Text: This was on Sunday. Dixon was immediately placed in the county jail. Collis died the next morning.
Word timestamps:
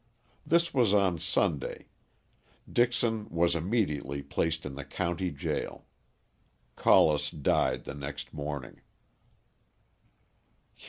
This 0.43 0.73
was 0.73 0.95
on 0.95 1.19
Sunday. 1.19 1.89
Dixon 2.67 3.29
was 3.29 3.53
immediately 3.53 4.23
placed 4.23 4.65
in 4.65 4.73
the 4.73 4.83
county 4.83 5.29
jail. 5.29 5.85
Collis 6.75 7.29
died 7.29 7.83
the 7.83 7.93
next 7.93 8.33
morning. 8.33 8.81